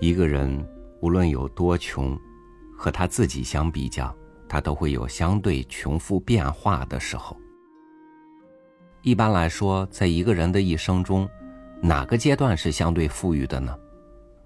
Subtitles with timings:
[0.00, 0.64] 一个人
[1.00, 2.16] 无论有多穷，
[2.76, 4.14] 和他自己相比较，
[4.48, 7.36] 他都会有相对穷富变化的时候。
[9.02, 11.28] 一般来说，在一个人的一生中，
[11.80, 13.76] 哪个阶段是相对富裕的呢？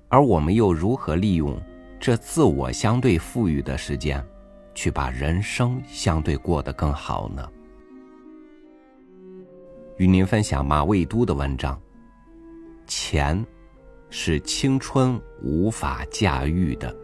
[0.09, 1.61] 而我们又如何利用
[2.00, 4.25] 这自我相对富裕的时间，
[4.75, 7.46] 去把人生相对过得更好呢？
[9.98, 11.79] 与您分享马未都的文章：
[12.87, 13.45] 钱。
[14.14, 16.95] 是青春无法驾驭的。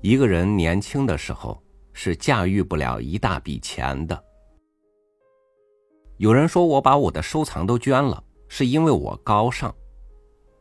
[0.00, 1.62] 一个人年轻的时候
[1.92, 4.24] 是驾驭不了一大笔钱的。
[6.16, 9.72] 有人说我把我的收藏都捐了，是因为我高尚，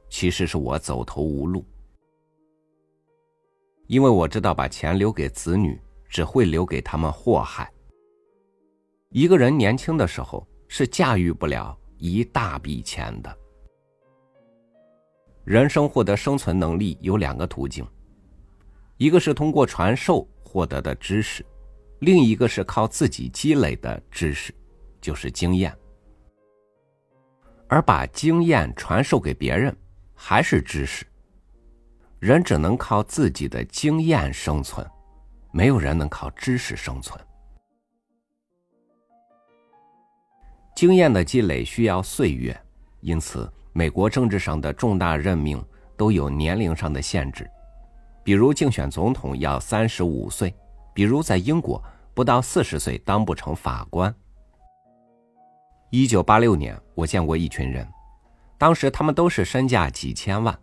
[0.10, 1.64] 其实是我走投无路。
[3.94, 7.72] 因为我知道，把钱留给子女，只会留给他们祸害。
[9.10, 13.38] 一个人年轻的时候是驾驭不了一大笔钱的。
[15.44, 17.86] 人生获得生存能力有两个途径，
[18.98, 21.46] 一个是通过传授获得的知识，
[22.00, 24.52] 另一个是靠自己积累的知识，
[25.00, 25.72] 就是经验。
[27.68, 29.78] 而把经验传授给别人，
[30.16, 31.06] 还是知识。
[32.24, 34.90] 人只能靠自己的经验生存，
[35.52, 37.20] 没有人能靠知识生存。
[40.74, 42.58] 经验的积累需要岁月，
[43.02, 45.62] 因此美国政治上的重大任命
[45.98, 47.46] 都有年龄上的限制，
[48.24, 50.56] 比如竞选总统要三十五岁，
[50.94, 54.16] 比如在英国不到四十岁当不成法官。
[55.90, 57.86] 一九八六年，我见过一群人，
[58.58, 60.58] 当时他们都是身价几千万。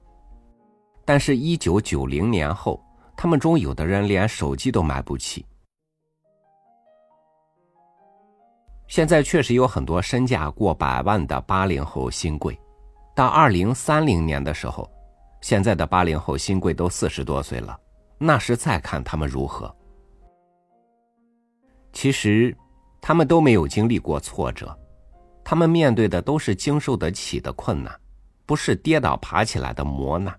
[1.12, 2.80] 但是，一九九零年后，
[3.16, 5.44] 他们中有的人连手机都买不起。
[8.86, 12.56] 现在确实有很多身价过百万的八零后新贵，
[13.12, 14.88] 到二零三零年的时候，
[15.40, 17.76] 现在的八零后新贵都四十多岁了，
[18.16, 19.74] 那时再看他们如何？
[21.92, 22.56] 其实，
[23.00, 24.78] 他们都没有经历过挫折，
[25.42, 27.92] 他们面对的都是经受得起的困难，
[28.46, 30.32] 不是跌倒爬起来的磨难。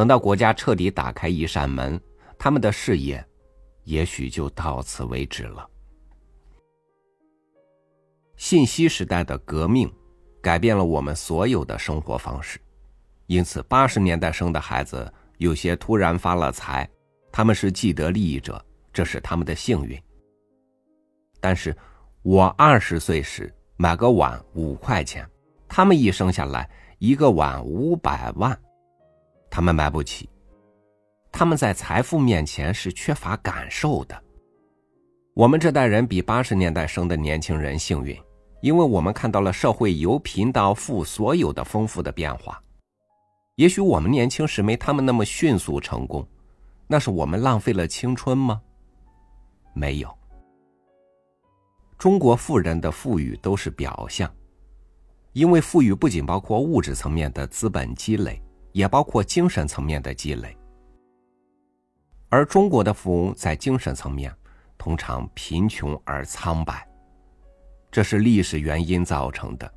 [0.00, 2.00] 等到国家彻底打开一扇门，
[2.38, 3.22] 他们的事业
[3.84, 5.68] 也许就到此为止了。
[8.34, 9.92] 信息时代的革命
[10.40, 12.58] 改变了我们所有的生活方式，
[13.26, 16.88] 因此八十年代生的孩子有些突然发了财，
[17.30, 20.02] 他们是既得利益者，这是他们的幸运。
[21.42, 21.76] 但是，
[22.22, 25.28] 我二十岁时买个碗五块钱，
[25.68, 26.66] 他们一生下来
[26.98, 28.58] 一个碗五百万。
[29.50, 30.28] 他们买不起，
[31.32, 34.22] 他们在财富面前是缺乏感受的。
[35.34, 38.16] 我们这代人比八十年代生的年轻人幸运，
[38.60, 42.62] 因为我们看到了社会由贫到富所有的丰富的变化。
[43.56, 46.26] 也许我们年轻时没他们那么迅速成功，
[46.86, 48.60] 那是我们浪费了青春吗？
[49.74, 50.16] 没有。
[51.98, 54.32] 中国富人的富裕都是表象，
[55.32, 58.42] 因为富裕不仅包括物质层面的资本积累。
[58.72, 60.56] 也包括精神层面的积累，
[62.28, 64.34] 而中国的富翁在精神层面
[64.78, 66.86] 通常贫穷而苍白，
[67.90, 69.72] 这是历史原因造成的。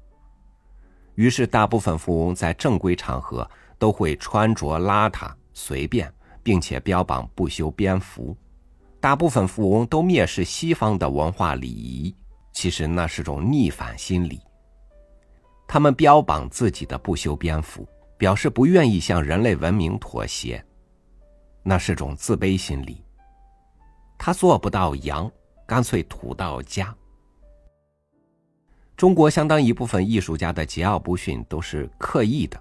[1.16, 6.12] 于是，大部分富翁在正规场合都会穿着邋遢、随便，
[6.42, 8.36] 并且标榜不修边幅。
[9.00, 12.16] 大部分富翁都蔑视西方的文化礼仪，
[12.52, 14.40] 其实那是种逆反心理。
[15.68, 17.88] 他们标榜自己的不修边幅。
[18.23, 20.66] 表示不愿意向人类文明妥协，
[21.61, 23.03] 那是种自卑心理。
[24.17, 25.29] 他做不到羊，
[25.67, 26.95] 干脆土到家。
[28.95, 32.57] 中国相当一部分艺术家的桀骜不驯都是刻意的，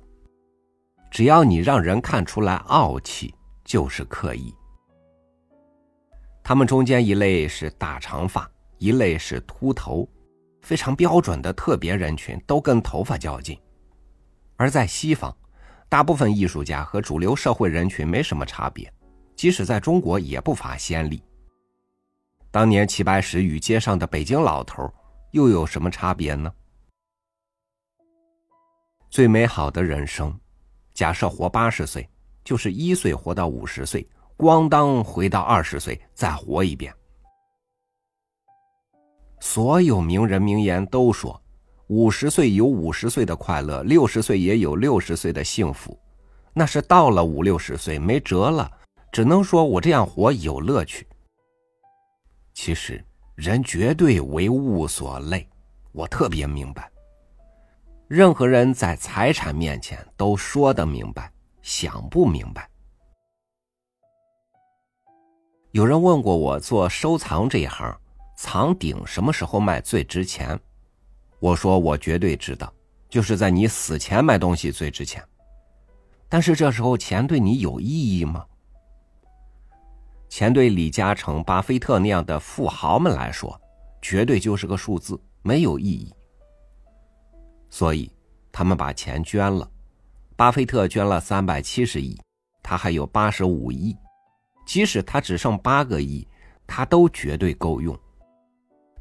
[1.12, 3.32] 只要你让人看出来傲气，
[3.64, 4.52] 就是刻意。
[6.42, 10.08] 他们中间一类是大长发，一类是秃头，
[10.60, 13.56] 非常标准的特别人群都跟头发较劲，
[14.56, 15.32] 而在西方。
[15.92, 18.90] 大部分艺术家和主流社会人群没什么差别，
[19.36, 21.22] 即使在中国也不乏先例。
[22.50, 24.90] 当年齐白石与街上的北京老头
[25.32, 26.50] 又有什么差别呢？
[29.10, 30.34] 最美好的人生，
[30.94, 32.08] 假设活八十岁，
[32.42, 34.08] 就是一岁活到五十岁，
[34.38, 36.90] 咣当回到二十岁，再活一遍。
[39.40, 41.38] 所有名人名言都说。
[41.94, 45.94] 五十岁有五十岁的快乐，六十岁也有六十岁的幸福，
[46.54, 48.70] 那是到了五六十岁没辙了，
[49.12, 51.06] 只能说我这样活有乐趣。
[52.54, 53.04] 其实
[53.34, 55.46] 人绝对为物所累，
[55.92, 56.90] 我特别明白。
[58.08, 61.30] 任何人在财产面前都说得明白，
[61.60, 62.66] 想不明白。
[65.72, 67.94] 有人问过我做收藏这一行，
[68.38, 70.58] 藏鼎什么时候卖最值钱？
[71.42, 72.72] 我说我绝对知道，
[73.08, 75.20] 就是在你死前卖东西最值钱。
[76.28, 78.46] 但是这时候钱对你有意义吗？
[80.28, 83.60] 钱对李嘉诚、巴菲特那样的富豪们来说，
[84.00, 86.14] 绝对就是个数字，没有意义。
[87.70, 88.08] 所以，
[88.52, 89.68] 他们把钱捐了。
[90.36, 92.16] 巴菲特捐了三百七十亿，
[92.62, 93.96] 他还有八十五亿。
[94.64, 96.24] 即使他只剩八个亿，
[96.68, 97.98] 他都绝对够用。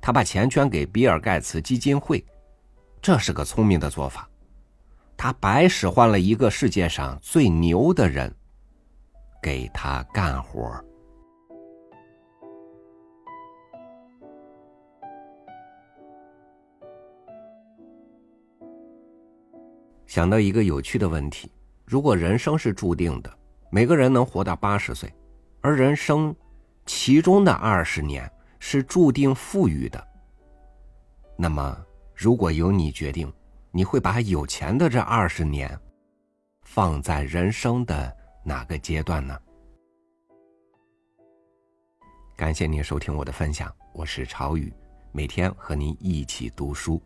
[0.02, 2.26] 他把钱捐给比尔盖茨基金会，
[3.02, 4.28] 这是个聪明的做法。
[5.16, 8.34] 他白使唤了一个世界上最牛的人，
[9.40, 10.84] 给他干活。
[20.08, 21.52] 想到一个有趣的问题：
[21.86, 23.32] 如果人生是注定的，
[23.70, 25.14] 每个人能活到八十岁。
[25.62, 26.36] 而人生，
[26.88, 28.30] 其中的二十年
[28.64, 30.08] 是注定富裕的。
[31.36, 31.76] 那么，
[32.16, 33.34] 如果由你决定，
[33.72, 35.78] 你会把有钱的这二十年，
[36.62, 38.16] 放在人生的
[38.46, 39.38] 哪个阶段呢？
[42.38, 44.72] 感谢您收听我的分享，我是朝雨，
[45.12, 47.02] 每天和您一起读书。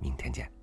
[0.00, 0.53] 明天见。